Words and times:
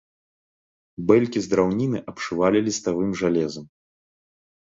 Бэлькі 1.09 1.39
з 1.47 1.51
драўніны 1.51 1.99
абшывалі 2.11 2.59
ліставым 2.69 3.11
жалезам. 3.23 3.65